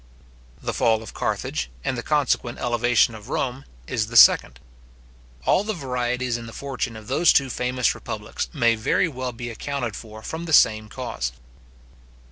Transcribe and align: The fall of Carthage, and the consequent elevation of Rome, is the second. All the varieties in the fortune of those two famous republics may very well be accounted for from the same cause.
The 0.59 0.73
fall 0.73 1.03
of 1.03 1.13
Carthage, 1.13 1.69
and 1.83 1.95
the 1.95 2.01
consequent 2.01 2.57
elevation 2.57 3.13
of 3.13 3.29
Rome, 3.29 3.65
is 3.85 4.07
the 4.07 4.17
second. 4.17 4.59
All 5.45 5.63
the 5.63 5.75
varieties 5.75 6.37
in 6.37 6.47
the 6.47 6.53
fortune 6.53 6.95
of 6.95 7.05
those 7.05 7.31
two 7.31 7.51
famous 7.51 7.93
republics 7.93 8.47
may 8.51 8.73
very 8.73 9.07
well 9.07 9.31
be 9.31 9.51
accounted 9.51 9.95
for 9.95 10.23
from 10.23 10.45
the 10.45 10.53
same 10.53 10.89
cause. 10.89 11.33